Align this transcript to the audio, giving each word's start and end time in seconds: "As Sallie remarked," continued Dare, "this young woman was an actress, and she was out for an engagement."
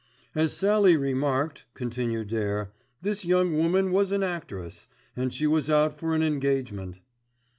"As 0.33 0.51
Sallie 0.53 0.97
remarked," 0.97 1.65
continued 1.75 2.29
Dare, 2.29 2.71
"this 3.03 3.23
young 3.23 3.55
woman 3.55 3.91
was 3.91 4.11
an 4.11 4.23
actress, 4.23 4.87
and 5.15 5.31
she 5.31 5.45
was 5.45 5.69
out 5.69 5.95
for 5.95 6.15
an 6.15 6.23
engagement." 6.23 6.97